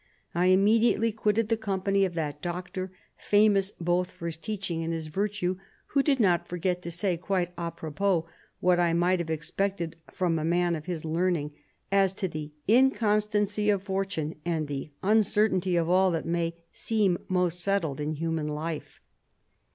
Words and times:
I 0.33 0.47
immediately 0.47 1.11
quitted 1.11 1.49
the 1.49 1.57
company 1.57 2.05
of 2.05 2.15
that 2.15 2.41
doctor, 2.41 2.91
famous 3.17 3.71
both 3.73 4.09
for 4.09 4.25
his 4.25 4.35
teaching 4.37 4.83
and 4.83 4.91
his 4.91 5.05
virtue, 5.09 5.57
who 5.89 6.01
did 6.01 6.19
not 6.19 6.47
forget 6.47 6.81
to 6.81 6.89
say 6.89 7.17
quite 7.17 7.53
a 7.55 7.69
propos 7.69 8.23
what 8.61 8.79
I 8.79 8.93
might 8.93 9.19
have 9.19 9.29
expected 9.29 9.95
from 10.11 10.39
a 10.39 10.43
man 10.43 10.75
of 10.75 10.85
his 10.87 11.05
learning— 11.05 11.51
as 12.01 12.13
to 12.13 12.27
the 12.27 12.51
inconstancy 12.67 13.69
of 13.69 13.83
fortune 13.83 14.37
and 14.43 14.67
the 14.67 14.89
uncer 15.03 15.47
tainty 15.47 15.79
of 15.79 15.87
all 15.87 16.09
that 16.09 16.25
may 16.25 16.55
seem 16.71 17.19
most 17.27 17.59
settled 17.59 17.99
in 18.01 18.13
human 18.13 18.47
life." 18.47 19.01